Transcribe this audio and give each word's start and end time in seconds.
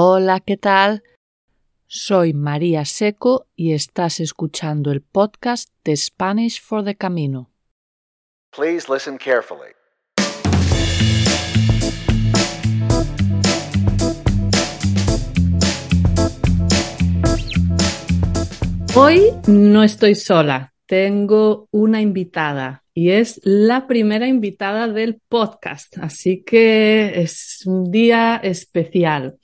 Hola, 0.00 0.38
¿qué 0.38 0.56
tal? 0.56 1.02
Soy 1.88 2.32
María 2.32 2.84
Seco 2.84 3.48
y 3.56 3.72
estás 3.72 4.20
escuchando 4.20 4.92
el 4.92 5.00
podcast 5.02 5.70
de 5.82 5.96
Spanish 5.96 6.62
for 6.62 6.84
the 6.84 6.94
Camino. 6.94 7.50
Please 8.56 8.86
listen 8.88 9.18
carefully. 9.18 9.72
Hoy 18.94 19.32
no 19.48 19.82
estoy 19.82 20.14
sola, 20.14 20.74
tengo 20.86 21.66
una 21.72 22.00
invitada 22.00 22.84
y 22.94 23.10
es 23.10 23.40
la 23.42 23.88
primera 23.88 24.28
invitada 24.28 24.86
del 24.86 25.20
podcast, 25.28 25.98
así 25.98 26.44
que 26.44 27.20
es 27.20 27.64
un 27.66 27.90
día 27.90 28.36
especial. 28.36 29.40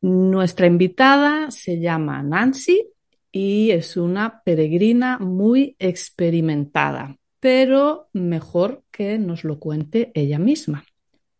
Nuestra 0.00 0.66
invitada 0.66 1.50
se 1.50 1.80
llama 1.80 2.22
Nancy 2.22 2.88
y 3.32 3.70
es 3.70 3.96
una 3.96 4.42
peregrina 4.44 5.18
muy 5.18 5.74
experimentada, 5.78 7.16
pero 7.40 8.08
mejor 8.12 8.84
que 8.90 9.18
nos 9.18 9.44
lo 9.44 9.58
cuente 9.58 10.12
ella 10.14 10.38
misma. 10.38 10.84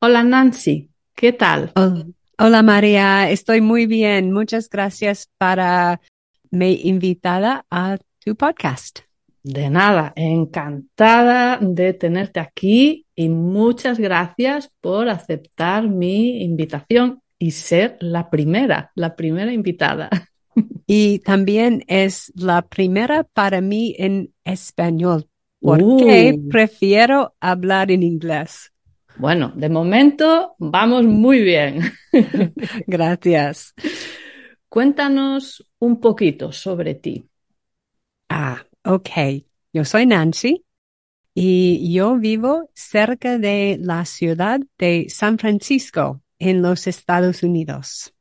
Hola 0.01 0.25
Nancy, 0.25 0.91
¿qué 1.15 1.33
tal? 1.33 1.73
Hola, 1.77 2.07
Hola, 2.41 2.62
María, 2.62 3.31
estoy 3.31 3.61
muy 3.61 3.87
bien. 3.87 4.33
Muchas 4.33 4.70
gracias 4.70 5.29
para 5.39 6.01
me 6.53 6.70
invitada 6.70 7.67
a 7.69 7.98
tu 8.25 8.37
podcast. 8.37 9.01
De 9.43 9.70
nada, 9.70 10.12
encantada 10.15 11.59
de 11.61 11.95
tenerte 11.95 12.39
aquí 12.39 13.06
y 13.17 13.29
muchas 13.29 13.98
gracias 13.98 14.70
por 14.81 15.09
aceptar 15.09 15.89
mi 15.89 16.43
invitación 16.43 17.23
y 17.38 17.52
ser 17.52 17.97
la 18.01 18.30
primera, 18.30 18.92
la 18.95 19.15
primera 19.16 19.52
invitada. 19.52 20.10
Y 20.87 21.20
también 21.20 21.84
es 21.86 22.33
la 22.34 22.62
primera 22.62 23.25
para 23.25 23.61
mí 23.61 23.95
en 23.98 24.33
español, 24.45 25.28
porque 25.62 26.41
Uh. 26.41 26.48
prefiero 26.48 27.34
hablar 27.41 27.91
en 27.91 28.03
inglés. 28.03 28.72
Bueno, 29.17 29.53
de 29.56 29.69
momento 29.69 30.55
vamos 30.58 31.05
muy 31.05 31.41
bien. 31.42 31.80
Gracias. 32.86 33.75
Cuéntanos 34.69 35.64
un 35.80 36.00
poquito 36.00 36.52
sobre 36.52 36.95
ti. 36.95 37.28
Ah, 38.28 38.64
ok. 38.84 39.11
Yo 39.73 39.84
soy 39.84 40.06
Nancy 40.06 40.64
y 41.34 41.95
yo 41.95 42.17
vivo 42.19 42.70
cerca 42.75 43.39
de 43.39 43.78
la 43.80 44.05
ciudad 44.06 44.61
de 44.78 45.06
San 45.11 45.39
Francisco, 45.39 46.23
en 46.39 46.62
los 46.62 46.86
Estados 46.86 47.42
Unidos. 47.42 48.14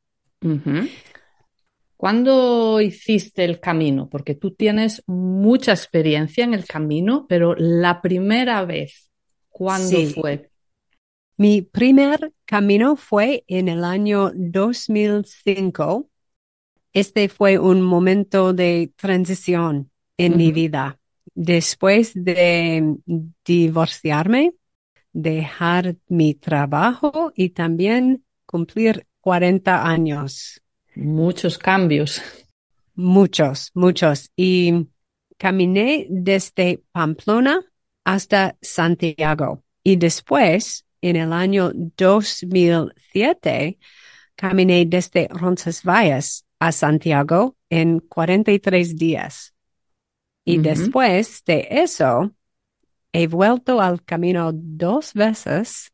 ¿Cuándo 1.96 2.80
hiciste 2.80 3.44
el 3.44 3.58
camino? 3.58 4.08
Porque 4.08 4.34
tú 4.34 4.52
tienes 4.52 5.02
mucha 5.06 5.72
experiencia 5.72 6.44
en 6.44 6.54
el 6.54 6.64
camino, 6.64 7.26
pero 7.28 7.54
la 7.56 8.00
primera 8.00 8.64
vez, 8.64 9.10
¿cuándo 9.48 9.98
Sí. 9.98 10.14
fue? 10.14 10.50
Mi 11.36 11.62
primer 11.62 12.32
camino 12.44 12.96
fue 12.96 13.44
en 13.46 13.68
el 13.68 13.84
año 13.84 14.30
2005. 14.34 16.08
Este 16.92 17.28
fue 17.28 17.58
un 17.58 17.82
momento 17.82 18.52
de 18.52 18.92
transición 18.96 19.90
en 20.16 20.36
mi 20.36 20.50
vida. 20.52 20.98
Después 21.34 22.12
de 22.14 22.96
divorciarme, 23.44 24.54
dejar 25.18 25.96
mi 26.06 26.34
trabajo 26.34 27.32
y 27.34 27.50
también 27.50 28.24
cumplir 28.46 29.06
40 29.20 29.86
años. 29.86 30.62
Muchos 30.94 31.58
cambios. 31.58 32.22
Muchos, 32.94 33.70
muchos. 33.74 34.30
Y 34.36 34.86
caminé 35.36 36.06
desde 36.08 36.82
Pamplona 36.92 37.60
hasta 38.04 38.56
Santiago. 38.62 39.64
Y 39.82 39.96
después, 39.96 40.86
en 41.00 41.16
el 41.16 41.32
año 41.32 41.72
2007, 41.74 43.78
caminé 44.36 44.86
desde 44.86 45.26
Roncesvalles 45.28 46.46
a 46.60 46.70
Santiago 46.70 47.56
en 47.70 47.98
43 47.98 48.96
días. 48.96 49.52
Y 50.44 50.58
después 50.58 51.42
de 51.44 51.66
eso, 51.70 52.32
he 53.12 53.26
vuelto 53.26 53.80
al 53.80 54.02
camino 54.04 54.50
dos 54.52 55.14
veces 55.14 55.92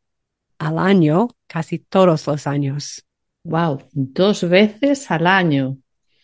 al 0.57 0.79
año, 0.79 1.29
casi 1.47 1.79
todos 1.79 2.27
los 2.27 2.47
años. 2.47 3.05
Wow, 3.43 3.83
dos 3.91 4.47
veces 4.47 5.09
al 5.11 5.27
año. 5.27 5.77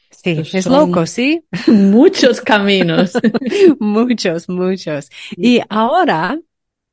Sí, 0.10 0.42
es 0.54 0.66
loco, 0.66 1.06
¿sí? 1.06 1.46
Muchos 1.68 2.42
caminos. 2.42 3.14
muchos, 3.80 4.50
muchos. 4.50 5.10
Y 5.38 5.62
ahora 5.70 6.38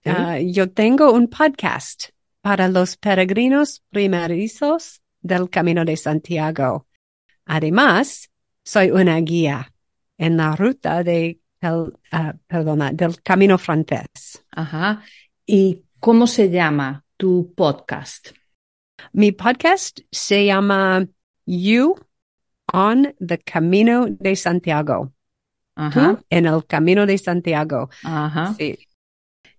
Sí. 0.05 0.11
ah, 0.15 0.39
yo 0.41 0.71
tengo 0.71 1.13
un 1.13 1.29
podcast 1.29 2.11
para 2.41 2.69
los 2.69 2.97
peregrinos 2.97 3.83
primerizos 3.91 5.03
del 5.21 5.51
Camino 5.51 5.85
de 5.85 5.97
Santiago. 5.97 6.87
Además, 7.45 8.31
soy 8.65 8.91
una 8.91 9.17
guía 9.19 9.73
en 10.17 10.37
la 10.37 10.55
ruta 10.55 11.03
de 11.03 11.41
el, 11.61 11.93
ah, 12.13 12.35
perdona, 12.47 12.93
del 12.93 13.21
Camino 13.23 13.59
francés. 13.59 14.45
Ajá. 14.51 15.03
¿Y 15.47 15.85
cómo 16.01 16.27
se 16.27 16.51
llama 16.51 17.05
tu 17.17 17.53
podcast? 17.55 18.29
Mi 19.13 19.33
podcast 19.33 20.01
se 20.11 20.47
llama 20.47 21.07
You 21.47 21.95
on 22.73 23.15
the 23.27 23.39
Camino 23.39 24.07
de 24.09 24.37
Santiago. 24.37 25.13
Ajá, 25.77 26.17
Tú 26.17 26.25
en 26.31 26.47
el 26.47 26.67
Camino 26.67 27.07
de 27.07 27.17
Santiago. 27.19 27.89
ajá. 28.03 28.55
Sí. 28.59 28.79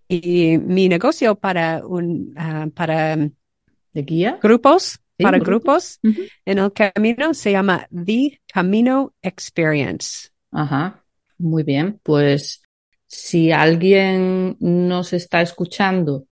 Y 0.07 0.57
mi 0.57 0.89
negocio 0.89 1.35
para 1.35 1.85
un, 1.85 2.33
ah, 2.35 2.67
para 2.73 3.15
¿De 3.15 4.01
guía? 4.03 4.39
grupos, 4.41 4.99
Sí, 5.17 5.23
para 5.23 5.37
grupos. 5.39 5.99
en 6.45 6.57
el 6.59 6.71
camino 6.73 7.33
se 7.33 7.51
llama 7.51 7.87
The 7.91 8.39
Camino 8.51 9.13
Experience. 9.21 10.29
Ajá, 10.51 11.03
muy 11.39 11.63
bien. 11.63 11.99
Pues 12.03 12.61
si 13.07 13.51
alguien 13.51 14.55
nos 14.59 15.13
está 15.13 15.41
escuchando 15.41 16.25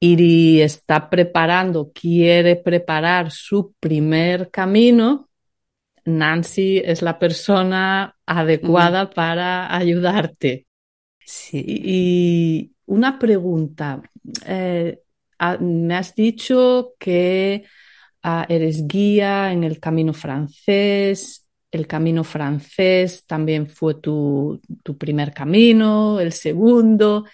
y 0.00 0.60
está 0.60 1.10
preparando, 1.10 1.92
quiere 1.92 2.56
preparar 2.56 3.30
su 3.30 3.74
primer 3.80 4.50
camino, 4.50 5.28
Nancy 6.04 6.78
es 6.84 7.02
la 7.02 7.18
persona 7.18 8.16
adecuada 8.26 9.10
para 9.10 9.74
ayudarte. 9.74 10.66
Sí. 11.24 11.64
Y 11.66 12.72
una 12.86 13.18
pregunta. 13.18 14.02
eh, 14.46 15.00
ah, 15.38 15.56
me 15.58 15.94
has 15.96 16.14
dicho 16.14 16.94
que 16.98 17.64
ah, 18.22 18.46
eres 18.48 18.86
guía 18.86 19.52
en 19.52 19.64
el 19.64 19.80
camino 19.80 20.12
francés. 20.12 21.43
El 21.74 21.88
camino 21.88 22.22
francés 22.22 23.26
también 23.26 23.66
fue 23.66 23.96
tu, 23.96 24.60
tu 24.84 24.96
primer 24.96 25.34
camino, 25.34 26.20
el 26.20 26.32
segundo. 26.32 27.24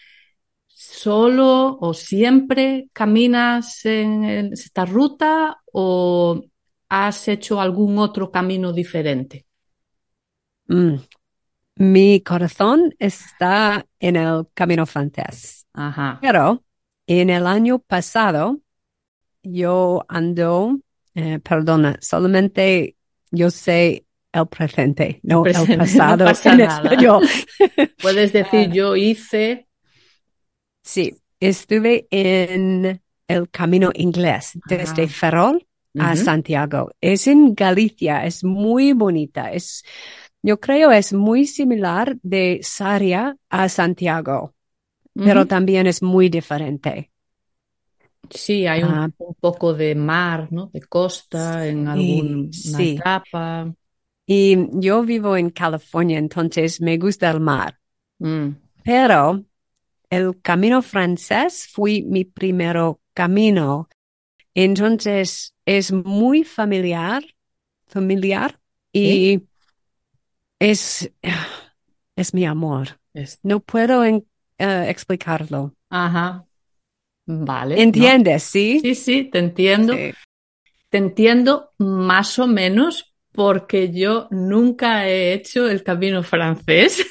¿Solo 0.66 1.76
o 1.78 1.92
siempre 1.92 2.88
caminas 2.94 3.84
en 3.84 4.24
esta 4.54 4.86
ruta 4.86 5.60
o 5.74 6.42
has 6.88 7.28
hecho 7.28 7.60
algún 7.60 7.98
otro 7.98 8.30
camino 8.30 8.72
diferente? 8.72 9.44
Mm. 10.68 10.94
Mi 11.76 12.22
corazón 12.22 12.94
está 12.98 13.84
en 13.98 14.16
el 14.16 14.46
camino 14.54 14.86
francés. 14.86 15.66
Ajá. 15.74 16.18
Pero 16.22 16.64
en 17.06 17.28
el 17.28 17.46
año 17.46 17.78
pasado 17.78 18.58
yo 19.42 20.02
ando, 20.08 20.78
eh, 21.14 21.40
perdona, 21.40 21.98
solamente 22.00 22.96
yo 23.30 23.50
sé 23.50 24.06
el 24.32 24.46
presente, 24.48 25.20
no 25.22 25.44
el 25.44 25.54
no 25.76 25.76
pasado 25.76 26.24
pasa 26.24 26.52
en 26.52 26.60
español. 26.60 27.26
Puedes 28.00 28.32
decir, 28.32 28.70
yo 28.72 28.96
hice. 28.96 29.68
Sí, 30.82 31.16
estuve 31.40 32.06
en 32.10 33.02
el 33.28 33.50
camino 33.50 33.90
inglés 33.94 34.52
desde 34.64 35.02
Ajá. 35.02 35.08
Ferrol 35.08 35.66
a. 35.96 36.16
Santiago. 36.16 36.90
Es 37.00 37.26
en 37.26 37.54
Galicia, 37.54 38.24
es 38.24 38.42
muy 38.44 38.92
bonita. 38.92 39.52
Es, 39.52 39.84
yo 40.42 40.58
creo 40.60 40.90
es 40.92 41.12
muy 41.12 41.46
similar 41.46 42.16
de 42.22 42.60
Saria 42.62 43.36
a 43.50 43.68
Santiago, 43.68 44.54
pero 45.22 45.46
también 45.46 45.86
es 45.86 46.02
muy 46.02 46.28
diferente. 46.28 47.10
Sí, 48.30 48.66
hay 48.66 48.84
un, 48.84 48.92
Ah. 48.94 49.08
un 49.18 49.34
poco 49.34 49.74
de 49.74 49.94
mar, 49.94 50.48
¿no? 50.52 50.68
De 50.72 50.80
costa 50.82 51.66
en 51.66 51.86
Sí, 51.88 51.88
alguna 51.88 52.50
sí. 52.52 52.94
etapa. 52.94 53.74
Y 54.32 54.56
yo 54.78 55.02
vivo 55.02 55.36
en 55.36 55.50
California, 55.50 56.16
entonces 56.16 56.80
me 56.80 56.98
gusta 56.98 57.28
el 57.32 57.40
mar. 57.40 57.80
Mm, 58.20 58.50
Pero 58.84 59.44
el 60.08 60.40
camino 60.40 60.82
francés 60.82 61.66
fue 61.72 62.02
mi 62.06 62.24
primero 62.24 63.00
camino. 63.12 63.88
Entonces 64.54 65.52
es 65.64 65.90
muy 65.90 66.44
familiar, 66.44 67.24
familiar 67.88 68.60
y 68.92 69.42
es, 70.60 71.10
es 72.14 72.32
mi 72.32 72.44
amor. 72.46 73.00
Es- 73.14 73.40
No 73.42 73.58
puedo 73.58 74.04
en- 74.04 74.24
eh, 74.58 74.86
explicarlo. 74.88 75.74
Ajá. 75.88 76.46
Vale. 77.26 77.74
¿no? 77.74 77.82
¿Entiendes? 77.82 78.44
Sí. 78.44 78.78
Sí, 78.80 78.94
sí, 78.94 79.24
te 79.24 79.40
entiendo. 79.40 79.94
Sí. 79.94 80.12
Te 80.88 80.98
entiendo 80.98 81.72
más 81.78 82.38
o 82.38 82.46
menos 82.46 83.09
porque 83.32 83.92
yo 83.92 84.28
nunca 84.30 85.08
he 85.08 85.32
hecho 85.32 85.68
el 85.68 85.82
camino 85.82 86.22
francés, 86.22 87.06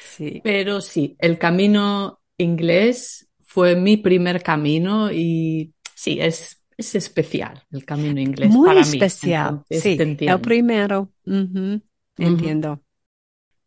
Sí. 0.00 0.40
pero 0.42 0.80
sí, 0.80 1.14
el 1.18 1.38
camino 1.38 2.20
inglés 2.38 3.28
fue 3.44 3.76
mi 3.76 3.96
primer 3.98 4.42
camino 4.42 5.12
y 5.12 5.72
sí, 5.94 6.18
es, 6.20 6.62
es 6.76 6.94
especial 6.94 7.62
el 7.70 7.84
camino 7.84 8.20
inglés 8.20 8.50
Muy 8.50 8.66
para 8.66 8.80
mí. 8.80 8.86
especial. 8.88 9.62
Entonces, 9.68 9.82
sí. 9.82 10.26
El 10.26 10.40
primero. 10.40 11.10
Entiendo. 12.18 12.80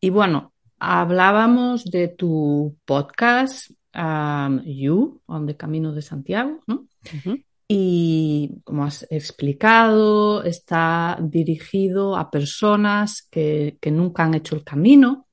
Y 0.02 0.10
bueno, 0.10 0.54
hablábamos 0.80 1.86
de 1.86 2.08
tu 2.08 2.78
podcast, 2.86 3.70
um, 3.96 4.62
You, 4.64 5.22
on 5.28 5.46
the 5.46 5.56
Camino 5.56 5.92
de 5.94 6.02
Santiago, 6.02 6.62
¿no? 6.68 6.88
Y 7.72 8.62
como 8.64 8.84
has 8.84 9.06
explicado, 9.12 10.44
está 10.44 11.20
dirigido 11.22 12.18
a 12.18 12.32
personas 12.32 13.28
que, 13.30 13.78
que 13.80 13.92
nunca 13.92 14.24
han 14.24 14.34
hecho 14.34 14.56
el 14.56 14.64
camino, 14.64 15.28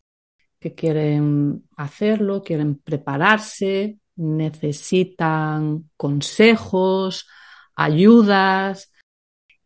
que 0.60 0.74
quieren 0.74 1.64
hacerlo, 1.78 2.42
quieren 2.42 2.76
prepararse, 2.76 4.00
necesitan 4.16 5.88
consejos, 5.96 7.26
ayudas. 7.74 8.92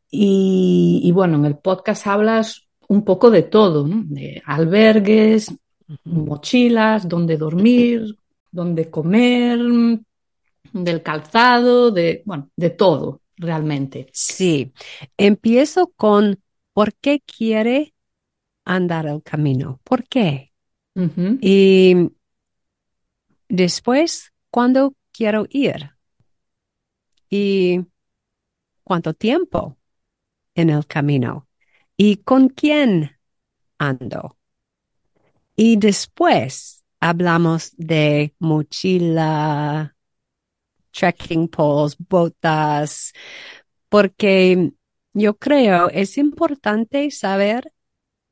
Y, 0.09 1.01
y 1.03 1.11
bueno, 1.11 1.39
en 1.39 1.47
el 1.47 1.59
podcast 1.59 2.07
hablas 2.07 2.69
un 2.87 3.05
poco 3.05 3.33
de 3.33 3.43
todo, 3.43 3.85
¿no? 3.85 4.05
De 4.07 4.43
albergues, 4.47 5.53
mochilas, 6.05 7.09
dónde 7.09 7.37
dormir, 7.37 8.17
dónde 8.53 8.91
comer, 8.91 9.59
del 10.73 11.03
calzado, 11.03 11.91
de, 11.91 12.23
bueno, 12.25 12.51
de 12.57 12.71
todo, 12.71 13.23
realmente. 13.37 14.09
Sí. 14.13 14.73
Empiezo 15.17 15.93
con 15.97 16.41
¿por 16.73 16.95
qué 16.95 17.21
quiere 17.21 17.95
andar 18.65 19.07
el 19.07 19.23
camino? 19.23 19.81
¿Por 19.85 20.05
qué? 20.05 20.53
Y 21.41 21.95
después, 23.49 24.33
¿cuándo 24.51 24.95
quiero 25.13 25.47
ir? 25.49 25.91
¿Y 27.29 27.81
cuánto 28.85 29.15
tiempo 29.15 29.79
en 30.55 30.71
el 30.71 30.87
camino? 30.87 31.49
¿Y 31.97 32.17
con 32.19 32.49
quién 32.49 33.19
ando? 33.79 34.37
Y 35.55 35.77
después 35.77 36.85
hablamos 37.01 37.73
de 37.77 38.35
mochila, 38.39 39.95
trekking 40.91 41.49
poles, 41.49 41.97
botas, 41.99 43.13
porque 43.89 44.73
yo 45.13 45.37
creo 45.37 45.89
es 45.91 46.19
importante 46.19 47.11
saber 47.11 47.73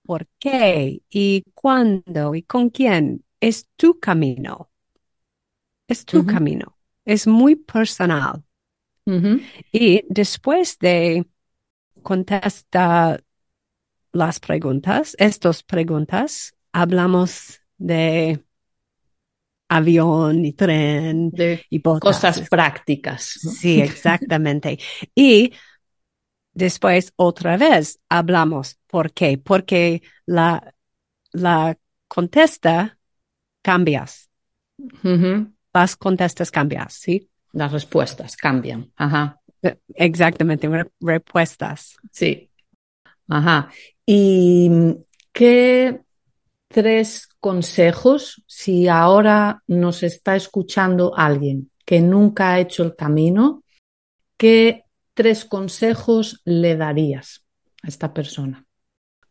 por 0.04 0.26
qué 0.38 1.02
y 1.10 1.44
cuándo 1.54 2.34
y 2.34 2.42
con 2.42 2.70
quién 2.70 3.24
es 3.40 3.68
tu 3.76 3.98
camino. 3.98 4.70
Es 5.86 6.04
tu 6.04 6.26
camino. 6.26 6.78
Es 7.04 7.26
muy 7.26 7.56
personal. 7.56 8.44
Y 9.72 10.02
después 10.08 10.78
de 10.78 11.26
contestar 12.02 13.24
las 14.12 14.38
preguntas, 14.40 15.16
estas 15.18 15.62
preguntas, 15.62 16.54
hablamos 16.72 17.60
de 17.78 18.44
avión 19.68 20.44
y 20.44 20.52
tren 20.52 21.30
De 21.30 21.64
y 21.70 21.78
botas. 21.78 22.02
cosas 22.02 22.48
prácticas. 22.48 23.40
¿no? 23.44 23.50
Sí, 23.52 23.80
exactamente. 23.80 24.78
Y 25.14 25.52
después 26.52 27.12
otra 27.16 27.56
vez 27.56 28.00
hablamos. 28.08 28.78
¿Por 28.86 29.12
qué? 29.12 29.38
Porque 29.38 30.02
la, 30.26 30.74
la 31.32 31.76
contesta 32.08 32.98
cambias. 33.62 34.30
Las 35.72 35.96
contestas 35.96 36.50
cambias, 36.50 36.94
¿sí? 36.94 37.28
Las 37.52 37.72
respuestas 37.72 38.36
cambian. 38.36 38.90
Ajá. 38.96 39.40
Exactamente, 39.94 40.68
re- 40.68 40.90
respuestas. 41.00 41.96
Sí. 42.12 42.50
Ajá. 43.28 43.70
¿Y 44.06 44.70
qué 45.32 46.00
tres 46.68 47.28
consejos, 47.40 48.42
si 48.46 48.88
ahora 48.88 49.62
nos 49.66 50.02
está 50.02 50.36
escuchando 50.36 51.16
alguien 51.16 51.70
que 51.84 52.00
nunca 52.00 52.52
ha 52.52 52.60
hecho 52.60 52.82
el 52.82 52.94
camino, 52.94 53.62
qué 54.36 54.84
tres 55.14 55.44
consejos 55.44 56.40
le 56.44 56.76
darías 56.76 57.44
a 57.82 57.88
esta 57.88 58.12
persona? 58.12 58.64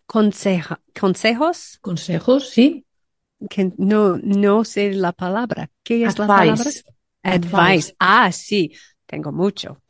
Conseja- 0.07 0.81
consejos 0.99 1.77
¿Consejos? 1.81 2.49
Sí. 2.49 2.85
que 3.49 3.71
no, 3.77 4.17
no 4.17 4.63
sé 4.63 4.93
la 4.93 5.11
palabra. 5.11 5.69
¿Qué 5.83 6.03
es 6.03 6.17
la 6.17 6.27
palabra? 6.27 6.53
Advice. 6.53 6.83
Advice. 7.23 7.95
Ah, 7.99 8.31
sí, 8.31 8.71
tengo 9.05 9.31
mucho. 9.31 9.81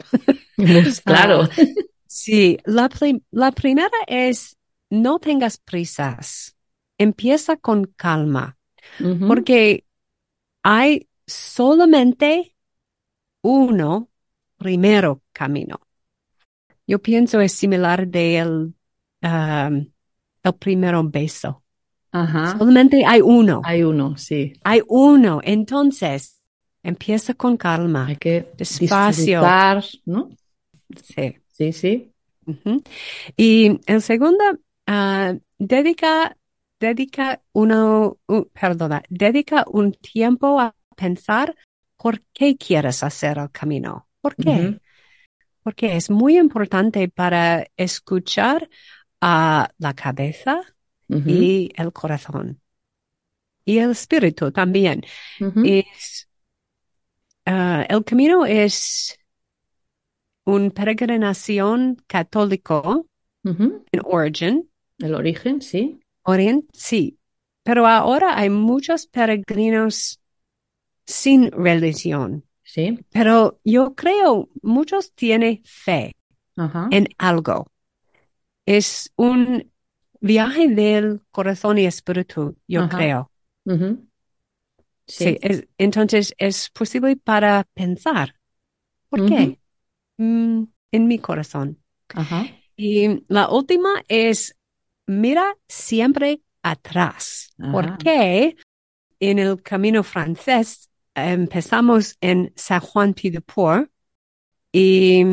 Pues, 0.56 1.02
claro. 1.06 1.44
Ah, 1.44 1.64
Sí, 2.10 2.58
la, 2.66 2.90
la 3.32 3.52
primera 3.52 3.92
es 4.08 4.58
no 4.90 5.20
tengas 5.20 5.58
prisas. 5.58 6.57
Empieza 6.98 7.58
con 7.58 7.86
calma, 7.86 8.58
porque 9.28 9.86
hay 10.64 11.08
solamente 11.26 12.56
uno 13.42 14.10
primero 14.58 15.22
camino. 15.32 15.80
Yo 16.88 17.00
pienso 17.00 17.42
es 17.42 17.52
similar 17.54 18.08
del 18.08 18.74
um, 19.22 19.92
el 20.44 20.54
primero 20.60 21.04
beso. 21.04 21.64
Ajá. 22.12 22.58
Solamente 22.58 23.06
hay 23.06 23.22
uno. 23.22 23.62
Hay 23.64 23.84
uno, 23.84 24.18
sí. 24.18 24.54
Hay 24.64 24.82
uno. 24.88 25.42
Entonces, 25.44 26.42
empieza 26.82 27.34
con 27.34 27.58
calma. 27.58 28.08
Hay 28.08 28.16
que 28.16 28.48
Despacio. 28.58 29.40
disfrutar, 29.40 29.84
¿no? 30.06 30.30
Sí. 31.04 31.38
Sí, 31.52 31.74
sí. 31.74 32.14
Y 33.36 33.80
el 33.88 34.02
segundo, 34.02 34.44
ah, 34.86 35.36
dedica, 35.58 36.38
dedica 36.80 37.42
uno, 37.54 38.20
perdona, 38.54 39.04
dedica 39.10 39.66
un 39.68 39.94
tiempo 39.94 40.60
a 40.60 40.76
pensar 40.96 41.56
por 41.98 42.22
qué 42.34 42.58
quieres 42.58 43.04
hacer 43.04 43.38
el 43.38 43.52
camino. 43.52 44.08
¿Por 44.22 44.36
qué? 44.36 44.80
Porque 45.64 45.96
es 45.96 46.10
muy 46.10 46.38
importante 46.38 47.10
para 47.10 47.68
escuchar 47.76 48.70
a 49.22 49.72
la 49.78 49.94
cabeza 49.94 50.62
y 51.10 51.72
el 51.76 51.92
corazón. 51.92 52.62
Y 53.66 53.80
el 53.80 53.92
espíritu 53.92 54.52
también. 54.52 55.04
Es, 55.40 56.30
ah, 57.46 57.86
el 57.90 58.04
camino 58.04 58.46
es 58.46 59.18
una 60.46 60.70
peregrinación 60.70 61.98
católico 62.08 63.08
en 63.44 64.02
origen, 64.06 64.70
El 65.00 65.16
origen, 65.16 65.62
sí. 65.62 66.00
Orient, 66.30 66.66
sí, 66.74 67.18
pero 67.64 67.88
ahora 67.88 68.38
hay 68.38 68.50
muchos 68.50 69.08
peregrinos 69.08 70.20
sin 71.06 71.52
religión, 71.52 72.44
Sí. 72.64 73.00
pero 73.12 73.60
yo 73.64 73.96
creo 73.96 74.50
muchos 74.62 75.14
tienen 75.14 75.62
fe 75.64 76.14
Ajá. 76.58 76.90
en 76.92 77.08
algo. 77.18 77.68
Es 78.66 79.14
un 79.16 79.72
viaje 80.20 80.68
del 80.68 81.22
corazón 81.32 81.78
y 81.78 81.86
espíritu, 81.86 82.58
yo 82.68 82.82
Ajá. 82.82 82.98
creo. 82.98 83.32
Sí, 85.06 85.24
Sí. 85.26 85.38
es- 85.42 85.68
entonces 85.78 86.34
es 86.38 86.70
posible 86.72 87.16
para 87.16 87.64
pensar, 87.74 88.36
¿por 89.10 89.26
qué? 89.26 89.60
Mm, 90.18 90.64
en 90.92 91.08
mi 91.08 91.20
corazón. 91.20 91.82
Ajá. 92.10 92.46
Y 92.76 93.24
la 93.30 93.50
última 93.50 94.04
es, 94.10 94.57
mira 95.08 95.56
siempre 95.68 96.42
atrás, 96.62 97.50
Ajá. 97.60 97.72
porque 97.72 98.56
en 99.20 99.40
el 99.40 99.62
camino 99.64 100.04
francés 100.04 100.90
empezamos 101.16 102.16
en 102.22 102.54
San 102.56 102.80
Juan 102.82 103.14
Pied 103.14 103.34
de 103.34 103.42
Port 103.42 103.90
y 104.72 105.24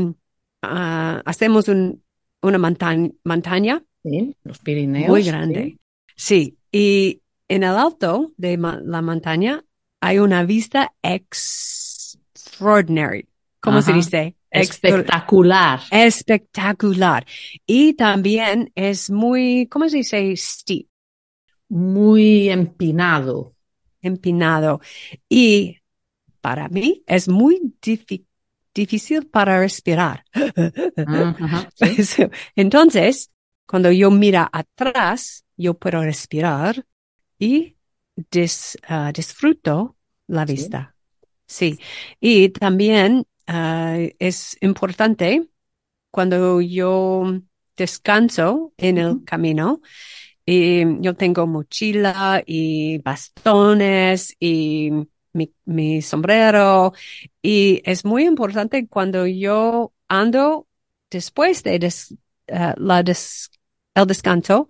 ah, 0.62 1.20
hacemos 1.26 1.68
un- 1.68 2.02
una 2.42 2.58
montaña, 2.58 3.10
montaña 3.24 3.82
Sí. 4.02 4.36
Los 4.44 4.58
Pirineos. 4.58 5.08
muy 5.08 5.22
grande. 5.22 5.78
Sí, 6.14 6.58
y 6.70 7.22
en 7.48 7.62
el 7.64 7.74
alto 7.76 8.32
de 8.36 8.56
ma- 8.58 8.80
la 8.84 9.00
montaña 9.02 9.64
hay 10.00 10.18
una 10.18 10.44
vista 10.44 10.92
extraordinaria. 11.02 13.24
¿Cómo 13.60 13.80
se 13.82 13.92
dice? 13.94 14.36
Espectacular. 14.60 15.80
espectacular. 15.90 17.26
Y 17.66 17.94
también 17.94 18.70
es 18.74 19.10
muy, 19.10 19.66
¿cómo 19.70 19.88
se 19.88 19.98
dice? 19.98 20.34
Steep, 20.36 20.86
Muy 21.68 22.48
empinado. 22.50 23.54
empinado. 24.02 24.80
Y 25.28 25.78
para 26.40 26.68
mí 26.68 27.02
es 27.06 27.26
muy 27.28 27.74
difí- 27.82 28.26
difícil 28.74 29.26
para 29.28 29.58
respirar. 29.60 30.24
Sí. 31.76 32.26
Entonces, 32.54 33.30
cuando 33.66 33.90
yo 33.90 34.10
mira 34.10 34.48
atrás, 34.52 35.44
yo 35.56 35.74
puedo 35.74 36.02
respirar 36.02 36.84
y 37.38 37.76
dis- 38.30 38.76
ah, 38.86 39.10
disfruto 39.14 39.96
la 40.28 40.46
Sí. 40.46 40.52
vista. 40.52 40.94
Sí. 41.46 41.78
Y 42.20 42.50
también 42.50 43.26
ah, 43.46 43.96
es 44.18 44.56
importante 44.60 45.48
cuando 46.10 46.60
yo 46.60 47.24
descanso 47.76 48.74
en 48.78 48.98
el 48.98 49.24
camino 49.24 49.82
y 50.46 51.00
yo 51.02 51.14
tengo 51.16 51.46
mochila 51.46 52.42
y 52.46 52.98
bastones 52.98 54.34
y 54.40 54.90
mi, 55.32 55.54
mi 55.64 56.02
sombrero 56.02 56.92
y 57.42 57.82
es 57.84 58.04
muy 58.04 58.24
importante 58.26 58.88
cuando 58.88 59.26
yo 59.26 59.94
ando 60.08 60.68
después 61.10 61.62
de 61.62 61.78
des- 61.78 62.14
la 62.76 63.02
des- 63.02 63.50
el 63.94 64.06
descanso 64.06 64.68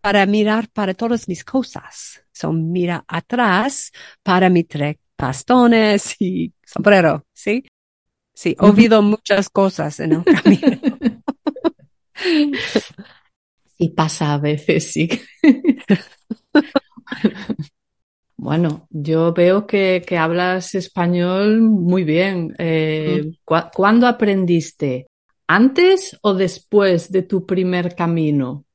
para 0.00 0.26
mirar 0.26 0.68
para 0.70 0.94
todas 0.94 1.28
mis 1.28 1.44
cosas. 1.44 2.22
Son 2.32 2.70
mira 2.72 3.04
atrás 3.08 3.92
para 4.22 4.50
mi 4.50 4.64
tres 4.64 4.96
bastones 5.18 6.16
y 6.20 6.52
sombrero, 6.64 7.26
¿sí? 7.32 7.64
Sí, 8.36 8.54
olvido 8.60 9.02
muchas 9.02 9.48
cosas 9.50 9.98
en 9.98 10.12
el 10.12 10.26
camino. 10.28 11.00
Sí 13.78 13.90
pasa 13.90 14.34
a 14.34 14.38
veces, 14.38 14.92
sí. 14.92 15.08
Bueno, 18.38 18.86
yo 18.90 19.32
veo 19.32 19.66
que, 19.66 20.02
que 20.06 20.18
hablas 20.18 20.74
español 20.74 21.60
muy 21.62 22.04
bien. 22.04 22.54
Eh, 22.58 23.32
¿cu- 23.44 23.70
¿cuándo 23.74 24.06
aprendiste? 24.06 25.06
¿Antes 25.46 26.18
o 26.22 26.34
después 26.34 27.10
de 27.10 27.22
tu 27.22 27.46
primer 27.46 27.94
camino? 27.94 28.66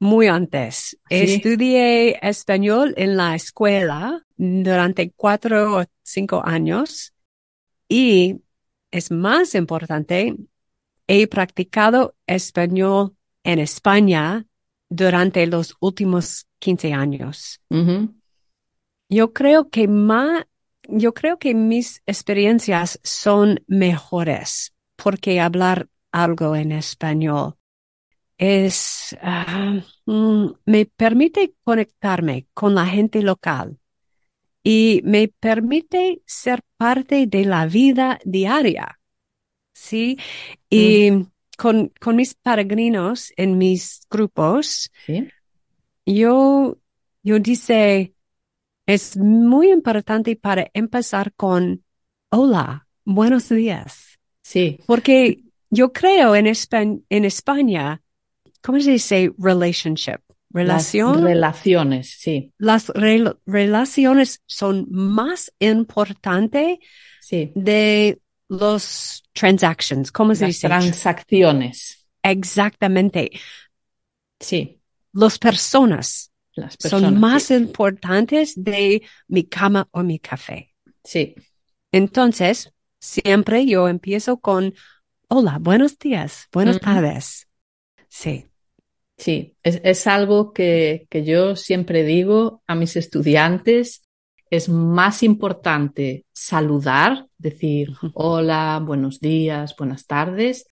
Muy 0.00 0.28
antes. 0.28 0.96
Sí. 1.10 1.16
Estudié 1.16 2.18
español 2.22 2.94
en 2.96 3.16
la 3.16 3.34
escuela 3.34 4.22
durante 4.36 5.10
cuatro 5.16 5.78
o 5.80 5.84
cinco 6.02 6.40
años 6.44 7.12
y 7.88 8.42
es 8.90 9.10
más 9.10 9.54
importante, 9.54 10.36
he 11.06 11.26
practicado 11.26 12.14
español 12.26 13.16
en 13.42 13.58
España 13.58 14.46
durante 14.88 15.46
los 15.46 15.76
últimos 15.80 16.46
15 16.58 16.92
años. 16.92 17.60
Yo 19.08 19.32
creo 19.32 19.70
que 19.70 19.88
más, 19.88 20.44
yo 20.88 21.14
creo 21.14 21.38
que 21.38 21.54
mis 21.54 22.02
experiencias 22.06 23.00
son 23.02 23.62
mejores 23.66 24.74
porque 24.96 25.40
hablar 25.40 25.88
algo 26.12 26.56
en 26.56 26.72
español 26.72 27.54
es, 28.36 29.16
ah, 29.20 29.80
mm, 30.06 30.46
me 30.64 30.86
permite 30.86 31.54
conectarme 31.64 32.46
con 32.54 32.74
la 32.74 32.86
gente 32.86 33.22
local 33.22 33.78
y 34.68 35.00
me 35.04 35.28
permite 35.28 36.22
ser 36.26 36.60
parte 36.76 37.26
de 37.26 37.44
la 37.46 37.66
vida 37.66 38.18
diaria, 38.24 39.00
¿sí? 39.74 40.18
Y 40.70 41.10
con, 41.58 41.92
con 42.00 42.16
mis 42.16 42.34
peregrinos 42.34 43.32
en 43.36 43.58
mis 43.58 44.02
grupos, 44.10 44.90
Sí, 45.06 45.32
yo, 46.06 46.78
yo 47.22 47.38
dice, 47.38 48.14
es 48.86 49.16
muy 49.16 49.70
importante 49.72 50.36
para 50.36 50.70
empezar 50.74 51.34
con 51.34 51.84
hola, 52.30 52.88
buenos 53.04 53.48
días, 53.50 54.18
sí. 54.42 54.78
porque 54.86 55.44
yo 55.70 55.92
creo 55.92 56.36
en 56.36 56.46
Espa- 56.46 57.02
en 57.08 57.26
España, 57.26 58.02
¿cómo 58.62 58.80
se 58.80 58.92
dice 58.92 59.32
relationship? 59.38 60.20
Las 60.50 60.94
Relación. 60.94 61.22
relaciones, 61.22 62.16
sí, 62.18 62.52
Las 62.58 62.88
rel- 62.88 63.38
relaciones 63.46 64.42
son 64.46 64.86
más 64.90 65.52
importantes 65.58 66.78
sí. 67.20 67.52
de 67.54 68.20
los 68.48 69.24
transactions. 69.32 70.10
¿Cómo 70.10 70.34
se 70.34 70.44
Las 70.46 70.48
dice? 70.54 70.68
transacciones, 70.68 72.06
Exactamente. 72.22 73.30
sí. 74.40 74.80
Las 75.12 75.38
personas 75.38 76.32
Las 76.54 76.76
personas. 76.76 77.10
son 77.10 77.20
más 77.20 77.42
sí. 77.44 77.54
importantes 77.54 78.54
de 78.56 79.02
mi 79.28 79.44
cama 79.44 79.88
o 79.90 80.02
mi 80.02 80.18
café. 80.18 80.74
Sí, 81.04 81.34
Entonces, 81.92 82.72
siempre 83.00 83.64
yo 83.66 83.88
empiezo 83.88 84.38
con 84.40 84.74
hola, 85.28 85.58
buenos 85.60 85.98
días, 85.98 86.48
buenas 86.52 86.76
Ujú. 86.76 86.84
tardes. 86.84 87.48
Sí. 88.08 88.46
Sí, 89.18 89.56
es, 89.64 89.80
es 89.82 90.06
algo 90.06 90.52
que, 90.52 91.06
que 91.10 91.24
yo 91.24 91.56
siempre 91.56 92.04
digo 92.04 92.62
a 92.68 92.76
mis 92.76 92.96
estudiantes. 92.96 94.06
Es 94.48 94.68
más 94.68 95.22
importante 95.22 96.24
saludar, 96.32 97.26
decir 97.36 97.90
hola, 98.14 98.80
buenos 98.82 99.20
días, 99.20 99.74
buenas 99.76 100.06
tardes, 100.06 100.70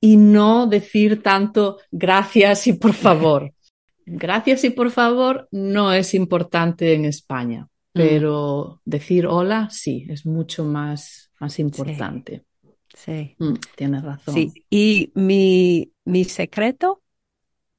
y 0.00 0.16
no 0.16 0.66
decir 0.66 1.22
tanto 1.22 1.78
gracias 1.90 2.66
y 2.66 2.74
por 2.74 2.92
favor. 2.92 3.52
Gracias 4.04 4.64
y 4.64 4.70
por 4.70 4.90
favor 4.90 5.46
no 5.52 5.92
es 5.92 6.12
importante 6.12 6.92
en 6.92 7.04
España, 7.04 7.68
pero 7.92 8.80
decir 8.84 9.28
hola 9.28 9.70
sí, 9.70 10.06
es 10.08 10.26
mucho 10.26 10.64
más, 10.64 11.30
más 11.38 11.60
importante. 11.60 12.44
Sí. 12.92 13.36
Mm, 13.38 13.54
tienes 13.76 14.02
razón. 14.02 14.34
Sí, 14.34 14.52
y 14.68 15.12
mi, 15.14 15.92
mi 16.04 16.24
secreto 16.24 17.01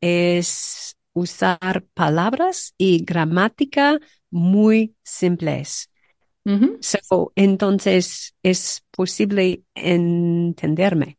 es 0.04 0.98
usar 1.14 1.86
palabras 1.94 2.74
y 2.78 3.04
gramática 3.06 4.00
muy 4.30 4.96
simples. 5.04 5.90
So, 6.82 7.32
entonces 7.36 8.36
es 8.44 8.84
posible 8.92 9.64
entenderme. 9.76 11.18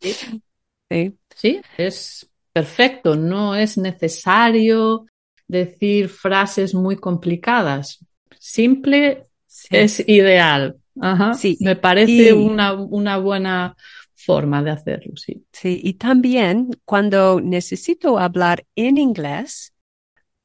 sí. 0.00 0.18
Sí, 0.90 1.18
Sí, 1.34 1.60
es 1.76 2.30
perfecto. 2.52 3.16
No 3.16 3.54
es 3.54 3.76
necesario 3.78 5.06
decir 5.46 6.08
frases 6.08 6.74
muy 6.74 6.96
complicadas. 6.96 7.98
Simple 8.38 9.24
sí, 9.46 9.76
es 9.76 10.00
ideal. 10.08 10.76
Ajá. 11.00 11.32
Sí, 11.36 11.56
Me 11.60 11.76
parece 11.76 12.32
y- 12.32 12.32
una, 12.32 12.72
una 12.72 13.18
buena 13.18 13.76
forma 14.16 14.62
de 14.62 14.70
hacerlo, 14.70 15.16
sí. 15.16 15.44
sí. 15.52 15.80
Y 15.82 15.94
también 15.94 16.70
cuando 16.84 17.40
necesito 17.40 18.18
hablar 18.18 18.66
en 18.74 18.98
inglés, 18.98 19.72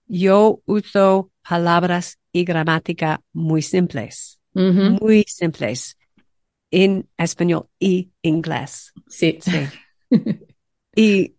yo 0.05 0.61
uso 0.65 1.31
palabras 1.47 2.19
y 2.31 2.43
gramática 2.43 3.21
muy 3.33 3.61
simples, 3.61 4.39
muy 4.53 5.23
simples 5.27 5.97
en 6.69 7.07
español 7.17 7.67
y 7.79 8.11
inglés. 8.21 8.93
Sí, 9.07 9.39
Sí. 9.41 9.51
Y 10.95 11.35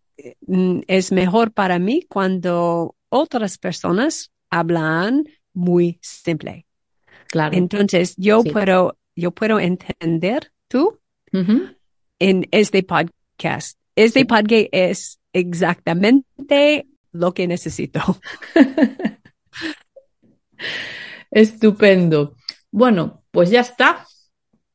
mm, 0.47 0.81
es 0.87 1.12
mejor 1.12 1.53
para 1.53 1.79
mí 1.79 2.03
cuando 2.09 2.97
otras 3.11 3.59
personas 3.59 4.33
hablan 4.49 5.25
muy 5.53 5.99
simple. 6.01 6.67
claro. 7.29 7.57
Entonces 7.57 8.15
yo 8.17 8.43
Sí. 8.43 8.51
puedo, 8.51 8.99
yo 9.15 9.31
puedo 9.33 9.61
entender 9.61 10.53
tú 10.69 10.99
en 12.23 12.47
este 12.52 12.85
podcast. 12.85 13.79
Este 13.97 14.25
podcast 14.25 14.69
es 14.71 15.19
exactamente 15.33 16.87
lo 17.11 17.35
que 17.35 17.49
necesito. 17.49 18.00
Estupendo. 21.33 22.37
Bueno, 22.71 23.25
pues 23.33 23.50
ya 23.50 23.61
está. 23.61 24.07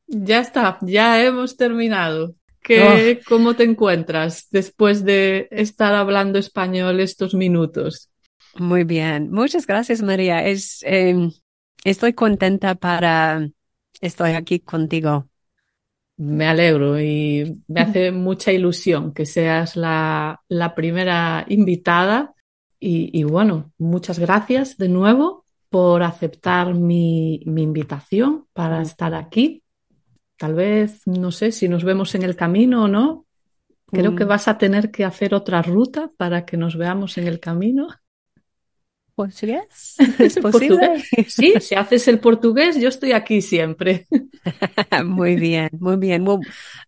Ya 0.06 0.40
está. 0.40 0.78
Ya 0.82 1.24
hemos 1.24 1.56
terminado. 1.56 2.34
¿Qué, 2.60 3.22
¿Cómo 3.26 3.56
te 3.56 3.64
encuentras 3.64 4.48
después 4.50 5.02
de 5.02 5.48
estar 5.50 5.94
hablando 5.94 6.38
español 6.38 7.00
estos 7.00 7.32
minutos? 7.32 8.10
Muy 8.56 8.84
bien. 8.84 9.30
Muchas 9.30 9.66
gracias, 9.66 10.02
María. 10.02 10.44
Es, 10.44 10.82
eh, 10.82 11.30
estoy 11.82 12.12
contenta 12.12 12.74
para, 12.74 13.48
estoy 14.02 14.32
aquí 14.32 14.60
contigo. 14.60 15.30
Me 16.18 16.46
alegro 16.48 17.00
y 17.00 17.62
me 17.68 17.80
hace 17.80 18.10
mucha 18.12 18.52
ilusión 18.52 19.12
que 19.14 19.24
seas 19.26 19.76
la, 19.76 20.40
la 20.48 20.74
primera 20.74 21.44
invitada. 21.48 22.34
Y, 22.80 23.10
y 23.18 23.24
bueno, 23.24 23.72
muchas 23.78 24.18
gracias 24.18 24.76
de 24.78 24.88
nuevo 24.88 25.44
por 25.68 26.02
aceptar 26.02 26.74
mi, 26.74 27.42
mi 27.46 27.62
invitación 27.62 28.46
para 28.52 28.82
estar 28.82 29.14
aquí. 29.14 29.62
tal 30.36 30.54
vez, 30.54 31.02
no 31.06 31.30
sé 31.32 31.52
si 31.52 31.68
nos 31.68 31.84
vemos 31.84 32.14
en 32.14 32.22
el 32.22 32.36
camino 32.36 32.84
o 32.84 32.88
no. 32.88 33.26
Creo 33.92 34.14
que 34.14 34.24
Mm. 34.24 34.28
vas 34.28 34.48
a 34.48 34.58
tener 34.58 34.90
que 34.90 35.04
hacer 35.04 35.34
otra 35.34 35.62
ruta 35.62 36.10
para 36.16 36.44
que 36.46 36.56
nos 36.56 36.76
veamos 36.76 37.18
en 37.18 37.26
el 37.28 37.40
camino. 37.40 37.88
¿Portugués? 39.18 39.96
¿Es 40.20 40.38
posible? 40.38 41.02
Sí, 41.26 41.54
si 41.60 41.74
haces 41.74 42.06
el 42.06 42.20
portugués, 42.20 42.80
yo 42.80 42.88
estoy 42.88 43.10
aquí 43.10 43.42
siempre. 43.42 44.06
Muy 45.04 45.34
bien, 45.34 45.70
muy 45.72 45.96
bien. 45.96 46.26
Well, 46.26 46.38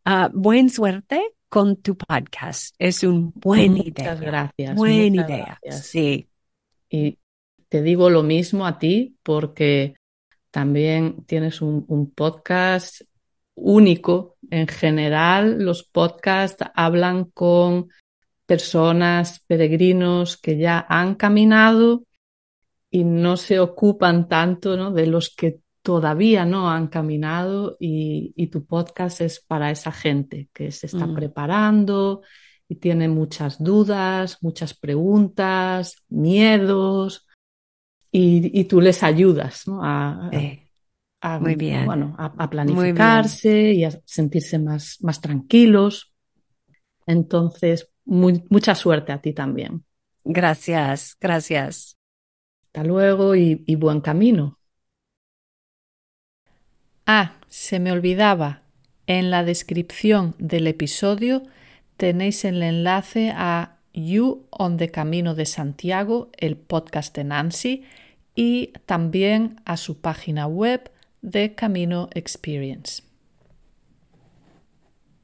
ah, 0.04 0.30
buen 0.32 0.70
suerte 0.70 1.20
con 1.48 1.74
tu 1.82 1.96
podcast. 1.96 2.72
Es 2.78 3.02
una 3.02 3.32
buena 3.34 3.78
Muchas 3.78 3.88
idea. 3.88 4.14
gracias. 4.14 4.76
Buena 4.76 5.22
muchas 5.22 5.28
idea. 5.28 5.58
gracias. 5.60 5.86
Sí. 5.86 6.28
Y 6.88 7.18
te 7.68 7.82
digo 7.82 8.08
lo 8.10 8.22
mismo 8.22 8.64
a 8.64 8.78
ti 8.78 9.16
porque 9.24 9.94
también 10.52 11.24
tienes 11.26 11.60
un, 11.60 11.84
un 11.88 12.12
podcast 12.12 13.02
único. 13.56 14.36
En 14.50 14.68
general, 14.68 15.58
los 15.64 15.82
podcasts 15.82 16.64
hablan 16.76 17.24
con 17.24 17.88
personas, 18.46 19.40
peregrinos 19.48 20.36
que 20.36 20.58
ya 20.58 20.86
han 20.88 21.16
caminado 21.16 22.04
y 22.90 23.04
no 23.04 23.36
se 23.36 23.60
ocupan 23.60 24.28
tanto, 24.28 24.76
¿no? 24.76 24.90
de 24.92 25.06
los 25.06 25.34
que 25.34 25.60
todavía 25.82 26.44
no 26.44 26.70
han 26.70 26.88
caminado 26.88 27.76
y, 27.80 28.32
y 28.36 28.48
tu 28.48 28.66
podcast 28.66 29.20
es 29.22 29.40
para 29.40 29.70
esa 29.70 29.92
gente 29.92 30.48
que 30.52 30.70
se 30.72 30.86
está 30.86 31.06
Mm. 31.06 31.14
preparando 31.14 32.22
y 32.68 32.74
tiene 32.76 33.08
muchas 33.08 33.62
dudas, 33.62 34.38
muchas 34.42 34.74
preguntas, 34.74 35.96
miedos 36.08 37.26
y, 38.12 38.58
y 38.60 38.64
tú 38.64 38.80
les 38.80 39.02
ayudas 39.02 39.66
¿no? 39.68 39.80
a, 39.82 40.28
Sí. 40.32 40.60
a- 41.22 41.38
Muy 41.38 41.54
bien. 41.54 41.86
bueno, 41.86 42.14
a, 42.18 42.50
planificarse 42.50 43.72
y 43.72 43.84
a 43.84 43.90
sentirse 44.04 44.58
más, 44.58 44.98
más 45.00 45.20
tranquilos. 45.20 46.12
Entonces, 47.06 47.90
muy- 48.04 48.44
mucha 48.50 48.74
suerte 48.74 49.12
a 49.12 49.20
ti 49.20 49.32
también. 49.32 49.84
Gracias, 50.24 51.16
gracias. 51.20 51.96
Hasta 52.72 52.84
luego 52.84 53.34
y, 53.34 53.56
buen 53.74 54.00
camino. 54.00 54.56
Ah, 57.04 57.34
se 57.48 57.80
me 57.80 57.90
olvidaba. 57.90 58.62
En 59.08 59.32
la 59.32 59.42
descripción 59.42 60.36
del 60.38 60.68
episodio 60.68 61.42
tenéis 61.96 62.44
el 62.44 62.62
enlace 62.62 63.32
a 63.34 63.78
You 63.92 64.46
on 64.50 64.76
the 64.76 64.88
Camino 64.88 65.34
de 65.34 65.46
Santiago, 65.46 66.30
el 66.36 66.56
podcast 66.56 67.12
de 67.16 67.24
Nancy, 67.24 67.82
y 68.36 68.68
también 68.86 69.60
a 69.64 69.76
su 69.76 70.00
página 70.00 70.46
web 70.46 70.92
de 71.22 71.56
Camino 71.56 72.08
Experience. 72.14 73.02